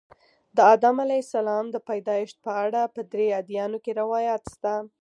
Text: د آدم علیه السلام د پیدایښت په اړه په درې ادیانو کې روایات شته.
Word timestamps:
د 0.55 0.57
آدم 0.73 0.95
علیه 1.05 1.21
السلام 1.25 1.65
د 1.71 1.77
پیدایښت 1.89 2.37
په 2.45 2.51
اړه 2.65 2.81
په 2.95 3.01
درې 3.11 3.27
ادیانو 3.39 3.77
کې 3.83 3.91
روایات 4.01 4.43
شته. 4.53 4.73